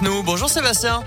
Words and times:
Bonjour 0.00 0.48
Sébastien. 0.48 1.02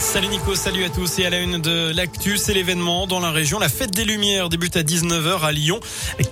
Salut 0.00 0.28
Nico, 0.28 0.54
salut 0.54 0.82
à 0.84 0.88
tous 0.88 1.18
et 1.18 1.26
à 1.26 1.30
la 1.30 1.38
une 1.40 1.58
de 1.58 1.92
l'actu, 1.94 2.38
c'est 2.38 2.54
l'événement 2.54 3.06
dans 3.06 3.20
la 3.20 3.30
région. 3.30 3.58
La 3.58 3.68
fête 3.68 3.90
des 3.90 4.04
Lumières 4.04 4.48
débute 4.48 4.76
à 4.76 4.82
19h 4.82 5.42
à 5.42 5.52
Lyon. 5.52 5.78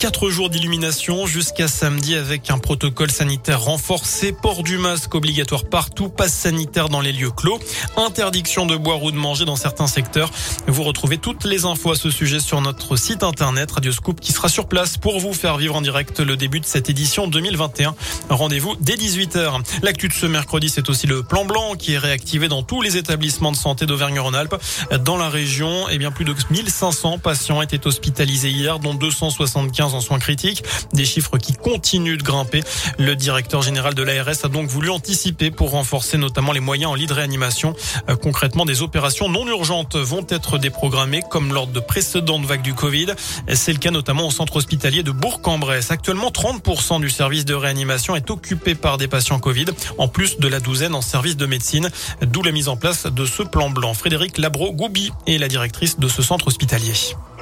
Quatre 0.00 0.30
jours 0.30 0.48
d'illumination 0.48 1.26
jusqu'à 1.26 1.68
samedi 1.68 2.14
avec 2.14 2.50
un 2.50 2.58
protocole 2.58 3.10
sanitaire 3.10 3.60
renforcé, 3.60 4.32
port 4.32 4.62
du 4.62 4.78
masque 4.78 5.14
obligatoire 5.14 5.64
partout, 5.64 6.08
passe 6.08 6.32
sanitaire 6.32 6.88
dans 6.88 7.00
les 7.00 7.12
lieux 7.12 7.30
clos, 7.30 7.61
interdiction 7.96 8.64
de 8.64 8.75
boire 8.75 9.02
ou 9.02 9.12
de 9.12 9.16
manger 9.16 9.45
dans 9.45 9.54
certains 9.54 9.87
secteurs. 9.87 10.30
Vous 10.66 10.82
retrouvez 10.82 11.19
toutes 11.19 11.45
les 11.45 11.66
infos 11.66 11.93
à 11.93 11.96
ce 11.96 12.11
sujet 12.11 12.41
sur 12.41 12.61
notre 12.62 12.96
site 12.96 13.23
internet 13.23 13.71
Radioscoop 13.71 14.19
qui 14.19 14.32
sera 14.32 14.48
sur 14.48 14.66
place 14.66 14.96
pour 14.96 15.21
vous 15.21 15.35
faire 15.35 15.59
vivre 15.59 15.77
en 15.77 15.82
direct 15.82 16.21
le 16.21 16.37
début 16.37 16.61
de 16.61 16.66
cette 16.66 16.89
édition 16.89 17.29
2021. 17.29 17.95
Rendez-vous 18.30 18.77
dès 18.80 18.95
18h. 18.95 19.61
L'actu 19.82 20.09
de 20.09 20.14
ce 20.14 20.27
mercredi, 20.27 20.71
c'est 20.71 20.89
aussi 20.89 21.07
le 21.07 21.23
plan 21.23 21.45
blanc 21.45 21.75
qui 21.75 21.93
est 21.93 21.98
réactivé 21.98 22.48
dans 22.48 22.62
tous 22.62 22.80
les 22.80 22.96
établissements 22.96 23.53
de 23.53 23.57
santé 23.58 23.85
d'Auvergne-Rhône-Alpes. 23.85 24.57
Dans 25.04 25.18
la 25.18 25.29
région, 25.29 25.86
eh 25.90 25.98
bien, 25.98 26.11
plus 26.11 26.25
de 26.25 26.35
1500 26.50 27.18
patients 27.18 27.61
étaient 27.61 27.86
hospitalisés 27.86 28.50
hier, 28.50 28.79
dont 28.79 28.94
275 28.94 29.94
en 29.94 30.00
soins 30.00 30.18
critiques. 30.18 30.64
Des 30.94 31.04
chiffres 31.04 31.36
qui 31.36 31.53
continuent 31.53 32.17
de 32.17 32.22
grimper. 32.22 32.62
Le 32.98 33.14
directeur 33.17 33.62
général 33.62 33.94
de 33.94 34.03
l'ARS 34.03 34.44
a 34.44 34.48
donc 34.48 34.69
voulu 34.69 34.91
anticiper 34.91 35.50
pour 35.50 35.70
renforcer 35.70 36.17
notamment 36.17 36.53
les 36.53 36.61
moyens 36.61 36.92
en 36.92 36.94
lit 36.94 37.06
de 37.06 37.12
réanimation. 37.12 37.75
Euh, 38.08 38.17
concrètement, 38.17 38.64
des 38.64 38.83
opérations 38.83 39.28
non 39.28 39.47
urgentes 39.47 39.97
vont 39.97 40.25
être 40.28 40.59
déprogrammées 40.59 41.22
comme 41.28 41.53
lors 41.53 41.67
de 41.67 41.81
précédentes 41.81 42.45
vagues 42.45 42.62
du 42.62 42.75
Covid. 42.75 43.09
C'est 43.53 43.72
le 43.72 43.78
cas 43.78 43.91
notamment 43.91 44.27
au 44.27 44.31
centre 44.31 44.56
hospitalier 44.56 45.03
de 45.03 45.11
Bourg-en-Bresse. 45.11 45.91
Actuellement, 45.91 46.31
30% 46.31 47.00
du 47.00 47.11
service 47.11 47.45
de 47.45 47.55
réanimation 47.55 48.17
est 48.17 48.31
occupé 48.31 48.75
par 48.75 48.98
des 48.98 49.09
patients 49.09 49.39
Covid, 49.39 49.67
en 49.98 50.09
plus 50.09 50.39
de 50.39 50.48
la 50.48 50.61
douzaine 50.61 50.95
en 50.95 51.00
service 51.00 51.36
de 51.36 51.47
médecine, 51.47 51.91
d'où 52.22 52.42
la 52.42 52.53
mise 52.53 52.69
en 52.69 52.77
place 52.77 53.06
de 53.06 53.27
ce 53.27 53.42
plan 53.48 53.70
blanc. 53.70 53.94
Frédéric 53.94 54.38
Labro-Goubi 54.38 55.12
est 55.27 55.39
la 55.39 55.48
directrice 55.48 55.98
de 55.98 56.09
ce 56.09 56.23
centre 56.23 56.47
hospitalier. 56.47 56.92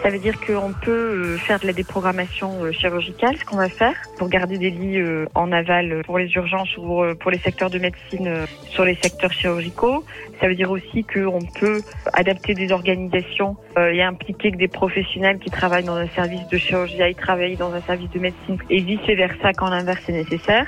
Ça 0.02 0.10
veut 0.10 0.18
dire 0.18 0.38
qu'on 0.38 0.72
peut 0.72 0.90
euh, 0.90 1.38
faire 1.38 1.58
de 1.58 1.66
la 1.66 1.72
déprogrammation 1.72 2.62
euh, 2.62 2.70
chirurgicale, 2.70 3.36
ce 3.38 3.44
qu'on 3.44 3.56
va 3.56 3.68
faire, 3.68 3.94
pour 4.18 4.28
garder 4.28 4.56
des 4.56 4.70
lits 4.70 4.98
euh, 4.98 5.26
en 5.34 5.50
aval 5.50 6.02
pour 6.04 6.18
les 6.18 6.30
urgences 6.34 6.76
ou 6.76 7.02
pour 7.18 7.30
les 7.30 7.38
secteurs 7.38 7.70
de 7.70 7.78
médecine 7.78 8.46
sur 8.70 8.84
les 8.84 8.94
secteurs 8.94 9.32
chirurgicaux. 9.32 10.04
Ça 10.40 10.48
veut 10.48 10.54
dire 10.54 10.70
aussi 10.70 11.02
qu'on 11.04 11.40
peut 11.58 11.80
adapter 12.12 12.54
des 12.54 12.70
organisations 12.70 13.56
et 13.76 14.02
impliquer 14.02 14.52
que 14.52 14.56
des 14.56 14.68
professionnels 14.68 15.38
qui 15.38 15.50
travaillent 15.50 15.84
dans 15.84 15.96
un 15.96 16.08
service 16.08 16.46
de 16.52 16.58
chirurgie 16.58 17.02
aillent 17.02 17.14
travailler 17.14 17.56
dans 17.56 17.72
un 17.72 17.80
service 17.80 18.10
de 18.10 18.18
médecine 18.18 18.58
et 18.70 18.80
vice-versa 18.80 19.54
quand 19.54 19.70
l'inverse 19.70 20.02
est 20.08 20.12
nécessaire 20.12 20.66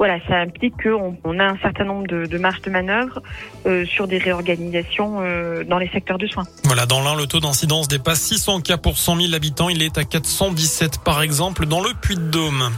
voilà, 0.00 0.18
ça 0.26 0.38
implique 0.38 0.82
qu'on 0.82 1.18
on 1.24 1.38
a 1.38 1.44
un 1.44 1.58
certain 1.58 1.84
nombre 1.84 2.06
de, 2.06 2.24
de 2.24 2.38
marges 2.38 2.62
de 2.62 2.70
manœuvre 2.70 3.20
euh, 3.66 3.84
sur 3.84 4.08
des 4.08 4.16
réorganisations 4.16 5.18
euh, 5.20 5.62
dans 5.62 5.76
les 5.76 5.90
secteurs 5.90 6.16
de 6.16 6.26
soins. 6.26 6.44
Voilà, 6.64 6.86
dans 6.86 7.02
l'un, 7.02 7.14
le 7.14 7.26
taux 7.26 7.38
d'incidence 7.38 7.86
dépasse 7.86 8.22
600 8.22 8.62
cas 8.62 8.78
pour 8.78 8.96
100 8.96 9.20
000 9.20 9.34
habitants. 9.34 9.68
Il 9.68 9.82
est 9.82 9.98
à 9.98 10.04
417 10.04 11.04
par 11.04 11.20
exemple 11.20 11.66
dans 11.66 11.82
le 11.82 11.90
Puy-de-Dôme. 12.00 12.70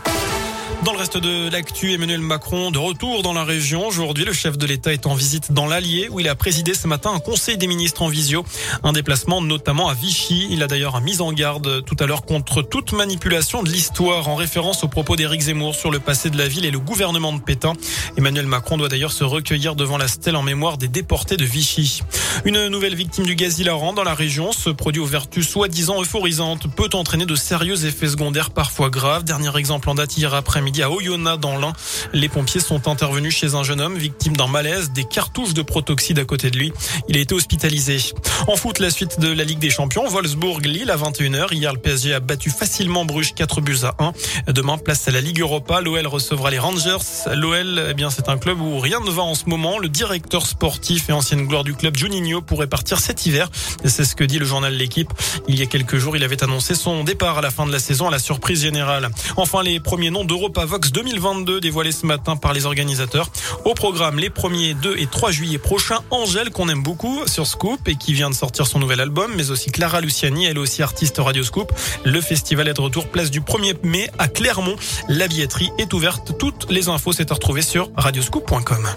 Dans 0.85 0.91
le 0.93 0.99
reste 0.99 1.17
de 1.17 1.49
l'actu, 1.49 1.93
Emmanuel 1.93 2.21
Macron 2.21 2.73
de 2.73 2.79
retour 2.79 3.23
dans 3.23 3.33
la 3.33 3.45
région. 3.45 3.87
Aujourd'hui, 3.87 4.25
le 4.25 4.33
chef 4.33 4.59
de 4.59 4.67
l'État 4.67 4.93
est 4.93 5.07
en 5.07 5.15
visite 5.15 5.53
dans 5.53 5.67
l'Allier 5.67 6.09
où 6.11 6.19
il 6.19 6.29
a 6.29 6.35
présidé 6.35 6.75
ce 6.75 6.89
matin 6.89 7.13
un 7.15 7.21
conseil 7.21 7.57
des 7.57 7.69
ministres 7.69 8.03
en 8.03 8.09
visio. 8.09 8.45
Un 8.83 8.93
déplacement 8.93 9.41
notamment 9.41 9.89
à 9.89 9.95
Vichy. 9.95 10.49
Il 10.51 10.61
a 10.61 10.67
d'ailleurs 10.67 11.01
mis 11.01 11.21
en 11.21 11.33
garde 11.33 11.85
tout 11.85 11.95
à 12.01 12.07
l'heure 12.07 12.25
contre 12.25 12.63
toute 12.63 12.93
manipulation 12.95 13.63
de 13.63 13.71
l'histoire 13.71 14.29
en 14.29 14.35
référence 14.35 14.83
aux 14.83 14.89
propos 14.89 15.15
d'Éric 15.15 15.43
Zemmour 15.43 15.77
sur 15.77 15.93
le 15.93 16.01
passé 16.01 16.31
de 16.31 16.39
la 16.39 16.49
ville 16.49 16.65
et 16.65 16.73
le 16.73 16.81
gouvernement 16.81 17.33
de 17.33 17.41
Pétain. 17.41 17.75
Emmanuel 18.17 18.47
Macron 18.47 18.77
doit 18.77 18.89
d'ailleurs 18.89 19.13
se 19.13 19.23
recueillir 19.23 19.77
devant 19.77 19.99
la 19.99 20.09
stèle 20.09 20.35
en 20.35 20.43
mémoire 20.43 20.79
des 20.79 20.89
déportés 20.89 21.37
de 21.37 21.45
Vichy. 21.45 22.03
Une 22.45 22.67
nouvelle 22.67 22.97
victime 22.97 23.25
du 23.25 23.37
gaz 23.37 23.61
hilarant 23.61 23.93
dans 23.93 24.05
la 24.05 24.15
région. 24.15 24.51
Ce 24.51 24.71
produit 24.71 25.01
aux 25.01 25.07
vertus 25.07 25.49
soi-disant 25.49 26.03
euphorisantes 26.03 26.75
peut 26.75 26.91
entraîner 26.93 27.25
de 27.25 27.37
sérieux 27.37 27.85
effets 27.85 28.09
secondaires 28.09 28.51
parfois 28.51 28.91
graves. 28.91 29.23
Dernier 29.23 29.57
exemple 29.57 29.89
en 29.89 29.95
date 29.95 30.17
hier 30.17 30.35
après-midi 30.35 30.72
à 30.81 30.91
Oyonnax 30.91 31.39
dans 31.39 31.59
l'Ain. 31.59 31.73
Les 32.13 32.29
pompiers 32.29 32.61
sont 32.61 32.89
intervenus 32.89 33.35
chez 33.35 33.55
un 33.55 33.63
jeune 33.63 33.81
homme 33.81 33.97
victime 33.99 34.37
d'un 34.37 34.47
malaise, 34.47 34.93
des 34.93 35.05
cartouches 35.05 35.55
de 35.55 35.63
protoxyde 35.63 36.19
à 36.19 36.25
côté 36.25 36.51
de 36.51 36.57
lui. 36.57 36.73
Il 37.09 37.17
a 37.17 37.21
été 37.21 37.35
hospitalisé. 37.35 37.99
En 38.47 38.57
foot, 38.57 38.79
la 38.79 38.91
suite 38.91 39.21
de 39.21 39.29
la 39.33 39.45
Ligue 39.45 39.59
des 39.59 39.71
Champions, 39.71 40.09
Wolfsburg-Lille 40.09 40.91
à 40.91 40.97
21h. 40.97 41.53
Hier, 41.53 41.73
le 41.73 41.79
PSG 41.79 42.15
a 42.15 42.21
battu 42.21 42.51
facilement 42.51 43.05
Bruges 43.05 43.35
4 43.35 43.61
buts 43.61 43.79
à 43.83 43.95
1. 43.99 44.53
Demain, 44.53 44.79
place 44.79 45.07
à 45.09 45.11
la 45.11 45.21
Ligue 45.21 45.41
Europa. 45.41 45.81
L'OL 45.81 46.07
recevra 46.07 46.51
les 46.51 46.59
Rangers. 46.59 46.97
L'OL, 47.35 47.87
eh 47.91 47.95
bien, 47.95 48.11
c'est 48.11 48.29
un 48.29 48.39
club 48.39 48.61
où 48.61 48.79
rien 48.79 49.01
ne 49.01 49.11
va 49.11 49.23
en 49.23 49.35
ce 49.35 49.47
moment. 49.47 49.79
Le 49.79 49.89
directeur 49.89 50.47
sportif 50.47 51.09
et 51.09 51.13
ancienne 51.13 51.47
gloire 51.47 51.65
du 51.65 51.75
club, 51.75 51.97
Juninho, 51.97 52.41
pourrait 52.41 52.69
partir 52.69 52.99
cet 52.99 53.27
hiver. 53.27 53.51
C'est 53.85 54.05
ce 54.05 54.15
que 54.15 54.25
dit 54.25 54.39
le 54.39 54.47
journal 54.47 54.73
L'équipe. 54.75 55.13
Il 55.49 55.59
y 55.59 55.63
a 55.63 55.67
quelques 55.67 55.99
jours, 55.99 56.17
il 56.17 56.25
avait 56.25 56.43
annoncé 56.43 56.75
son 56.75 57.05
départ 57.05 57.39
à 57.39 57.41
la 57.41 57.51
fin 57.51 57.67
de 57.67 57.73
la 57.73 57.79
saison 57.79 58.09
à 58.09 58.11
la 58.11 58.19
surprise 58.19 58.63
générale. 58.63 59.11
Enfin, 59.37 59.63
les 59.63 59.81
premiers 59.81 60.11
noms 60.11 60.25
d'Europa 60.25 60.62
Vox 60.65 60.93
2022 60.93 61.61
dévoilé 61.61 61.93
ce 61.93 62.07
matin 62.07 62.37
par 62.37 62.53
les 62.53 62.67
organisateurs. 62.67 63.29
Au 63.65 63.75
programme 63.75 64.19
les 64.19 64.31
1er, 64.31 64.75
2 64.75 64.97
et 64.99 65.07
3 65.07 65.31
juillet 65.31 65.59
prochains, 65.59 66.01
Angèle 66.11 66.51
qu'on 66.51 66.69
aime 66.69 66.83
beaucoup 66.83 67.27
sur 67.27 67.47
Scoop 67.47 67.87
et 67.89 67.97
qui 67.97 68.13
vient 68.13 68.31
de 68.31 68.35
sortir 68.35 68.67
son 68.67 68.79
nouvel 68.79 69.01
album, 69.01 69.33
mais 69.37 69.51
aussi 69.51 69.71
Clara 69.71 70.01
Luciani, 70.01 70.47
elle 70.47 70.59
aussi 70.59 70.83
artiste 70.83 71.17
Radio 71.19 71.43
Scoop. 71.43 71.73
Le 72.05 72.21
festival 72.21 72.69
est 72.69 72.75
de 72.75 72.81
retour 72.81 73.09
place 73.09 73.31
du 73.31 73.41
1er 73.41 73.77
mai 73.83 74.11
à 74.19 74.29
Clermont. 74.29 74.77
La 75.09 75.29
billetterie 75.29 75.71
est 75.79 75.93
ouverte. 75.93 76.39
Toutes 76.39 76.71
les 76.71 76.89
infos 76.89 77.13
c'est 77.13 77.31
à 77.31 77.35
retrouver 77.35 77.63
sur 77.63 77.91
radioscoop.com. 77.97 78.89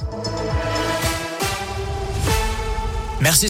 Merci. 3.22 3.44